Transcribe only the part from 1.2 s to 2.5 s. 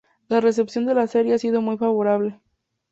ha sido muy favorable.